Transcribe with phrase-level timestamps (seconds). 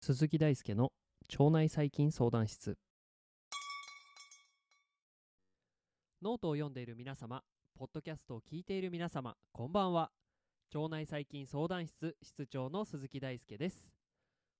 [0.00, 0.92] 鈴木大輔の
[1.36, 2.78] 腸内細菌相談室。
[6.22, 7.42] ノートを読んでいる皆様
[7.76, 10.12] ポッドキャストを聞いている皆様こんばんは。
[10.72, 13.95] 腸内細菌相談室室長の鈴木大輔です。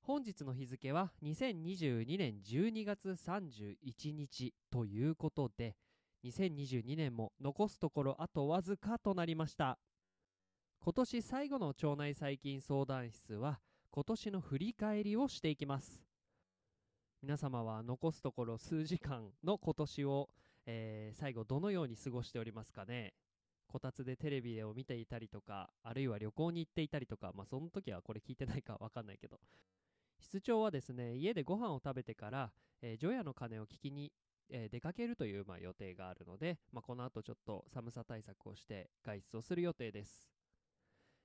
[0.06, 5.74] 本日の日付は2022年12月31日ということで
[6.24, 9.80] 2022年も残すところあとわずかとなりました。
[10.78, 13.58] 今年最後の腸内細菌相談室は
[13.90, 16.00] 今年の振り返りをしていきます。
[17.20, 20.28] 皆様は残すところ数時間の今年を、
[20.66, 23.12] えー、最後どのように過ごしておりますかね？
[23.66, 29.40] こたつでテレビを見ていたりとかあるいは旅行に行っていたりとかまあその時はこれ聞いてないかわかんないけど。
[30.36, 32.50] 室長はですね家でご飯を食べてから、
[32.82, 34.12] えー、除夜の鐘を聞きに、
[34.50, 40.28] えー、出かけるという、まあ、予定があるので、まあ、この後ちょっと寒さ対策をして外出をする予定です。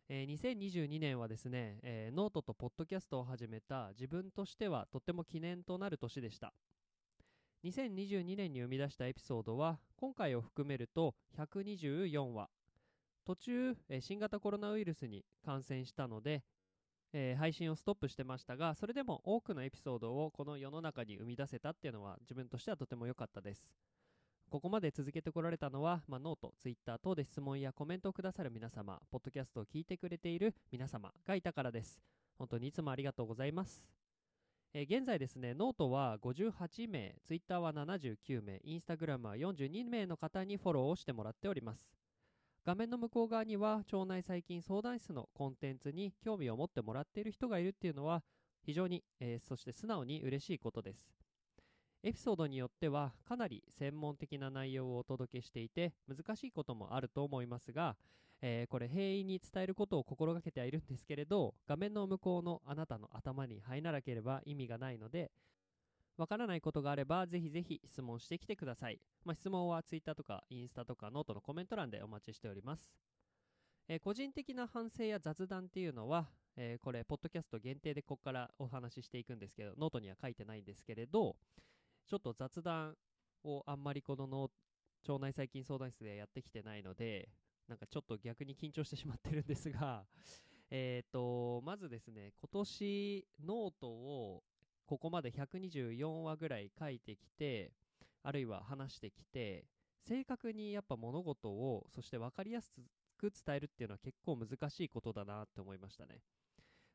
[0.07, 6.53] えー、2022年はですね、えー、ノートとポッドキャストを始めた自分としてはとっても記念となる年でした。
[7.65, 12.49] 2022年に生み出したエピソードは今回を含めると124話
[13.25, 16.43] 途中、えー、新型コロナウイルスに感染したので、
[17.13, 23.73] えー、配信をストップしてましたがそれでも多くのエピソードをこの世の中に生み出せたっていうのは自分としてはとても良かったです
[24.51, 32.01] ここまで続けてこられたのは、まあ、ノート、ツイッター等で質問やコメントをくださる皆様、ポッドキャストを聞いてくれている皆様がいたからです。
[32.37, 33.87] 本当にいつもありがとうございます。
[34.73, 42.00] えー、現在ですね、ノートは58名、ツイッターは79名、インスタグラムは42名の方にフォローをしてもらっております。
[42.63, 48.21] 画面の向こう側には腸内細菌相談室のコンテンツに興味を持ってもらっている人がいるっていうのは
[48.63, 51.09] 非常に、えー、そして素直に嬉しいことです。
[52.03, 57.95] エピソードによってはかなり専門的な内容をお届けしていて難しいこともあると思いますが、
[58.41, 65.31] えー、これ平易に伝えることを心がけてはいるんですけれど画面の向こうのあなたの頭に入らなければ意味がないので
[66.21, 72.93] わからないことがあればぜひぜひ質問してきてください、まあ、質問は Twitter とかインスタとかノートのコメント欄でお待ちしております、
[73.87, 76.27] えー、個人的な反省や雑談っていうのは
[76.57, 81.35] えー、これ、ポッドキャスト限定でここからお話ししていくんですけど、ノートには書いてないんですけれど、
[82.07, 82.95] ちょっと雑談
[83.43, 84.49] をあんまりこのの
[85.07, 87.29] 腸内細菌相談室でやってきてないので、
[87.67, 90.03] なんかちょっと逆に緊張してしまってるんですが、
[90.69, 94.43] えっ、と、まずですね、今年ノートを
[94.91, 97.71] ここまで124話ぐらい書いてきて、
[98.23, 99.63] あるいは話してきて、
[100.05, 102.73] 正確にやっぱ物事を、そして分かりやす
[103.17, 106.19] く伝えるっていうのは結構難しいことだなって思いましたね。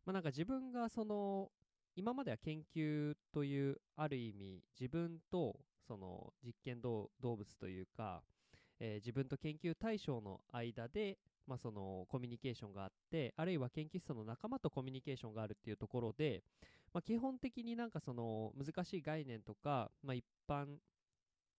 [0.05, 1.49] まあなんか自分がその
[1.95, 5.59] 今までは研究というある意味自分と
[5.89, 8.23] その実験動物というか、
[8.79, 16.43] えー、自分と研究対象の間で、まあ、そのコミュニケーションがあってあるいは研究室の仲間とコミュニケーションがあるっていうところで、
[16.93, 20.79] まあ、基本的になんかその難しい概念とか、まあ、一般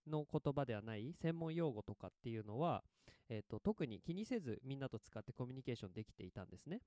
[0.08, 2.84] の言葉ではない専門用語とかっていうのは、
[3.30, 6.82] えーと特に気にせずみんなと使ってコミュニケーションできていたんですね。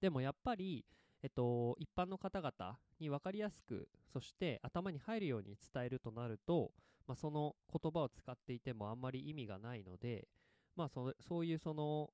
[0.00, 0.84] でもやっぱり
[1.22, 6.72] えっと、一般の方々に分かりやすく、そして頭に入るように伝えるとなると、
[7.06, 10.28] まあ、その言葉を使っていてもあんまり意味がないので、
[10.76, 12.10] まあそ、そういうその、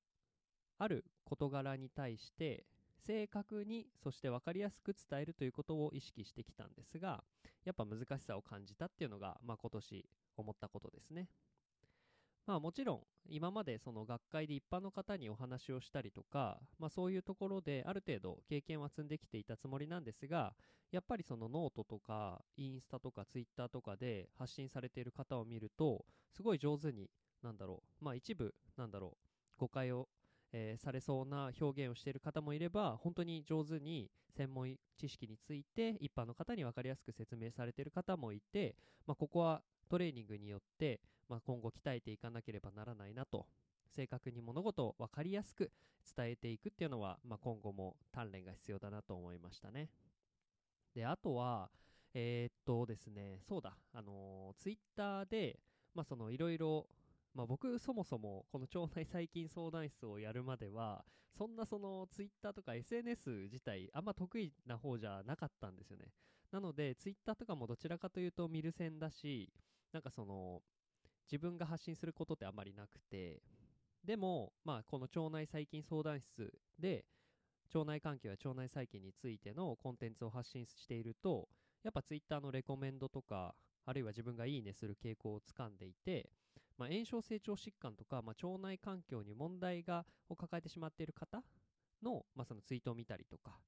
[0.78, 2.66] ある事柄に対して、
[3.06, 7.22] 正確に、そして分かりやすく伝えるということを意識してきたんですが、
[7.64, 10.06] やっぱ難しさを感じたっていうのが、まあ、今年
[10.36, 11.28] 思ったことですね。
[12.46, 20.54] まあもちろん今までその学会で一般の方にお話をしたりとか、まあそういうところである程度経験は積んできていたつもりなんですが、
[20.92, 27.10] やっぱりそのノートとかインスタとかツイッターとかで発信されている方を見ると、すごい上手に、
[27.42, 29.26] なんだろう、まあ一部、なんだろう、
[29.58, 30.08] 誤解を、
[30.58, 38.74] えー、されそうな表現をしている方もいれば、本当に上手に専門知識について一般の方に分かりやすく説明されている方もいて、
[39.06, 39.60] まあここは
[39.90, 43.46] トレーニングによって、まあ、今後鍛えていかなければならないなと
[43.94, 45.70] 正確に物事を分かりやすく
[46.16, 49.90] 伝えていくっていうのは、まあ、今後も鍛錬が必要だなと思いましたね。
[50.94, 51.70] で、あとは、
[52.14, 55.58] えー、っとですね、そうだ、あのー、ツイッターで、
[55.94, 56.86] まあ、そのいろいろ、
[57.36, 61.04] まあ、僕そもそもこの腸内細菌相談室をやるまでは、
[61.36, 66.06] そんなそのツイッターとか SNS 自体あんま得意な方じゃなかったんですよね。
[66.50, 69.52] なので、ツイッターとかもどちらかというと見る線だし、
[69.92, 70.62] なんかその、
[71.30, 73.42] 自分が発信することってあまりなくて、
[74.02, 77.04] でも、まあ、この腸内細菌相談室で、
[77.74, 81.48] 腸内環境や腸内細菌についてのコンテンツを発信していると、
[81.82, 83.54] やっぱ Twitter のレコメンドとか
[83.84, 86.30] あるいは自分がいいねする傾向をつかんでいて、
[86.78, 91.42] まあ、炎症成長疾患とか、まあ、腸内環境に問題がを抱えてしまっている方
[92.02, 93.58] の,、まあそのツイートを見たりとか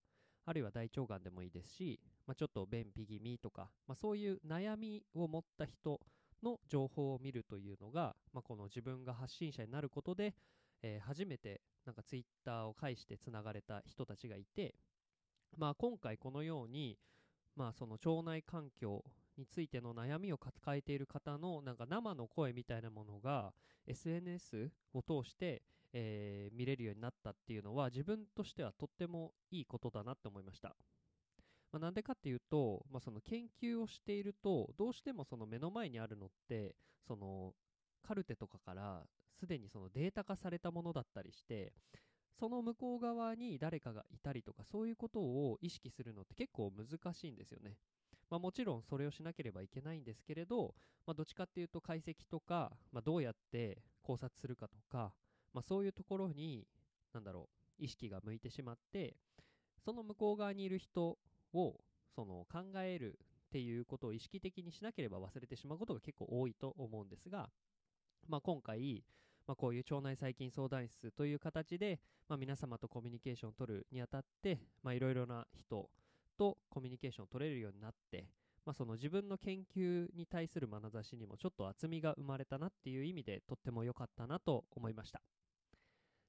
[0.44, 6.00] あるいは大腸がんでもいいですし、まあ、ちょっと便秘気味とか、まあ、そういう悩みを持った人
[6.43, 10.34] の情報を見るというのが、まあ、この自分が発信者になることで、
[10.82, 14.75] えー、初めてなんかツイッターを介してつながれた人たちがいて、
[15.56, 16.99] まあ、今回このように、
[17.54, 19.04] まあ、その腸内環境
[19.38, 23.52] についての悩みを抱えている方のなんか生の声みたいなものが
[23.87, 25.62] SNS を通して
[25.93, 30.76] えー、見れるようになったっていうのは自分としてはとってもいいことだなって思いました。
[31.73, 36.75] まあ、なんでかっていうと、まあ、その研究をしているとどうしてもその目の前にあるのって
[37.06, 37.52] その
[38.06, 39.02] カルテとかから
[39.38, 41.75] すでにそのデータ化されたものだったりして
[42.38, 47.76] その向こう側に誰かがいたりとかそういうことを意識するのって結構難しいんですよね。
[48.30, 50.75] まあ、もちろんそれをしなければいけないんですけれど、
[51.06, 55.12] まあ、どっちかっていうと解析とか、まあ、どうやって考察するかとか、
[55.54, 56.66] まあ、そういうところに、
[57.14, 57.48] なんだろ
[57.78, 59.16] う、意識が向いてしまって、
[59.84, 61.19] その向こう側にいる人
[61.54, 61.80] を
[62.14, 67.48] その考えるっていうことを意識的にしなければ忘れてしまうことが結構多いと思うんですが、
[68.28, 69.02] まあ、今回、
[69.46, 74.58] まあ、こういう腸内細菌相談室という形で、まあ、皆様とコミュニケーションを取るにあたって
[74.92, 75.88] いろいろな人
[76.38, 78.26] とコミュニケーションを取れるようになって、
[78.64, 85.23] まあ、その自分の研究に対する眼差しにもちょっと厚みが生まれたなっていう意味でとっても良かったなと思いました。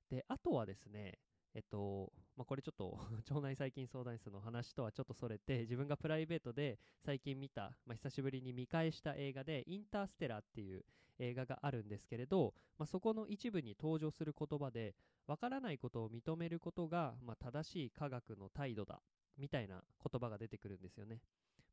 [0.09, 1.19] で、あとはですね、
[1.53, 2.97] えっと、まあ、これちょっと
[3.29, 10.85] 腸内細菌相談室の話とはちょっとそれて、自分がプライベートで最近見た、まあ、久しぶりに見返した映画で、インターステラーっていう
[11.17, 14.95] 映画があるんですけれど、まあ、そこの一部に登場する言葉で、
[15.27, 19.01] わからないことを認めることが、ま正しい科学の態度だ、
[19.39, 19.81] みたいな
[20.11, 21.21] 言葉が出てくるんですよね。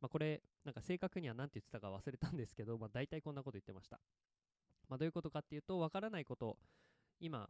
[0.01, 4.01] まこれ、なんか正確には何て言ってたか忘れたんですけど、まあ大体こんなこと言ってました。
[4.89, 6.59] まどういうことかっていうと、わからないこと、
[7.21, 7.49] 今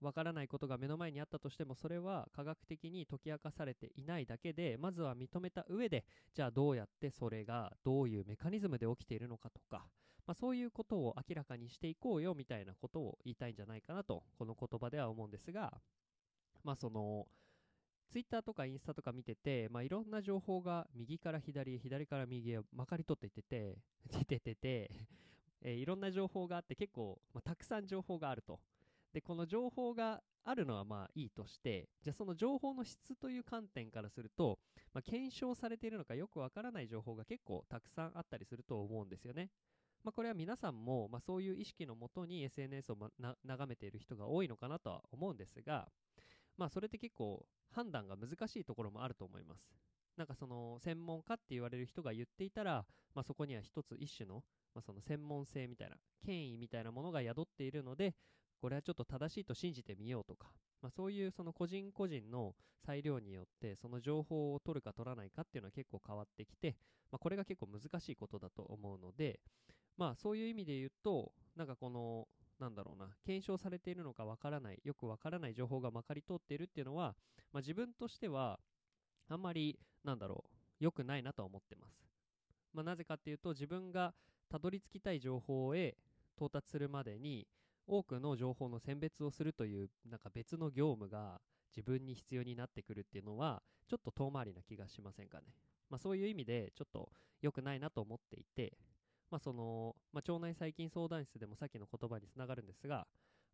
[0.00, 9.86] わからないことが目の前にあったとしてもそれは科学的に解き明かされていないだけでまずは認めた上でじゃあどうやってそれがどういうメカニズムで起きているのかとか、
[10.26, 15.72] まあ、そういうことを明らかにしていこうよみたいなことを言いたいんじゃないかなとこの言葉では思うんですが
[16.62, 17.26] まあその
[18.10, 23.78] ツイッターとかインスタとか見てて、まあ、いろんな情報が右から左へ左から右へまかり取っていってて
[24.10, 24.90] 出ててて
[25.66, 28.60] えー、いろんな情報があって結構、まあ、たくさん情報があると
[29.14, 34.58] で、この情報があるのはまあいいとして、じゃあその情報の質という観点からすると、
[34.92, 39.50] まあ、検証されているのかよくわからない情報が結構たくさんあったりすると思うんですよね。
[40.02, 43.08] まあ、これは皆さんも、まあ、そういう意識のもとに SNS を、ま、
[43.42, 45.88] 眺めている人が多いのかなとは思うんですが、
[46.56, 49.68] まあ、それって結構判断が難しいところもあると思います。
[50.16, 52.84] なんかその専門家って言われる人が言っていたら、
[53.14, 58.14] まあ、そこには一つ一種の,、まあその専門性みたいな権威みたいなものが宿っているので、
[58.60, 60.48] これはちょっと正しいと信じてみようとか、
[60.80, 62.54] まあ、そういうその個人個人の
[62.86, 66.76] 裁量によってその情報を取るか取らないかっていうのは結構変わってきて、
[67.10, 69.40] まあ、これが結構難しいことだと思うので、
[69.96, 72.28] まあそういう意味で言うと、なんかこの、
[72.58, 77.14] なんだろうな、検証されているのかわからない、よくわからない情報がまかり通っているっていうのは、
[77.52, 78.58] まあ、自分としては、
[79.28, 82.06] あんまり、なんだろう、良くないなとは思ってます。
[82.72, 84.14] まあ、なぜかっていうと、自分が
[84.48, 85.96] たどり着きたい情報へ
[86.36, 87.46] 到達するまでに、
[87.86, 91.40] 多くの情報の選別をするというなんか別の業務が
[91.70, 95.54] 自分に必要になってくるっていうのはちょっと遠回りな気がしませんかね。
[95.90, 97.10] まあ、そういう意味でちょっと
[97.42, 98.78] 良くないなと思っていて、
[99.34, 103.04] まあそのまあ、腸内細菌相談室でもさっきの言葉につながるんですが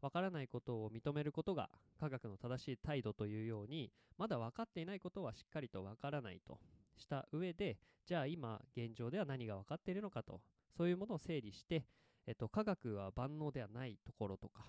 [0.03, 6.59] わからないことを認めることが科学の正しい態度というようにまだ分かっていないことはしっかりとわからないと
[6.97, 10.43] した上でじゃあ今現状では何が分かっているのかと
[10.77, 11.87] そういうものを整理して
[12.27, 14.65] えっと、科学は万能ではないところとか、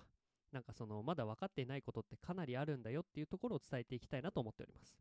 [0.52, 4.96] なんかその、まだ分かっていないことってかなりあるんだよっていうところを伝えていきたいなと思っております。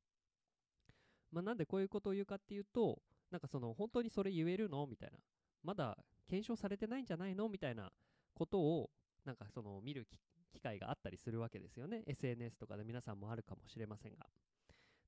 [1.32, 3.02] まあ、なんでこういうことを言うかっていうと、
[3.32, 4.86] なんかその、本当にそれ言えるの？
[4.86, 5.18] みたいな。
[5.64, 7.92] まだ検証されてないんじゃないのみたいな
[8.34, 8.90] ことを、
[9.26, 10.08] なんかその、見る
[10.52, 12.04] 機会があったりするわけですよね。
[12.08, 14.28] SNS とかで皆さんもあるかもしれませんが。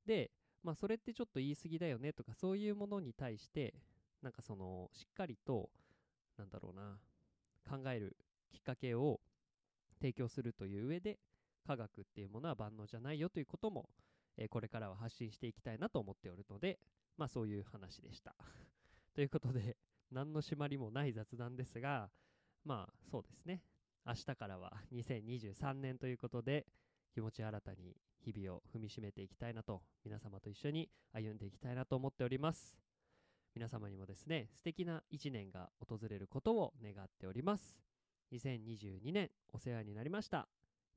[0.05, 0.31] で、
[0.63, 3.73] まあ、それってちょっと言い過ぎだよねとか、そういうものに対して、
[4.21, 5.69] なんかその、しっかりと、
[6.37, 6.97] なんだろうな、
[7.69, 8.15] 考える
[8.51, 9.19] きっかけを
[9.99, 11.17] 提供するという上で
[11.65, 13.89] 科学っていうものは万能じゃないよということも、
[14.37, 16.79] えー、これからは発信していきたいなと思っておるので
[17.17, 18.35] まあそういう話でした
[19.15, 19.77] ということで
[20.13, 22.09] 何の締まりもない雑談ですが、
[22.63, 23.61] まあそうですね。
[24.05, 26.65] 明日からは2023年ということで、
[27.13, 32.77] 気持ち新たに日々を踏みしめていきたいなと、皆様と一緒に歩んでいきたいなと思っております。
[33.55, 37.77] 皆様にもですね、素敵な一年が訪れることを願っております。
[38.33, 40.47] 2022年お世話になりました。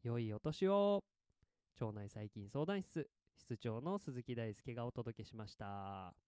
[0.02, 1.04] 良いお年を
[1.80, 6.25] 腸内細菌相談室室長の鈴木大輔がお届けしました。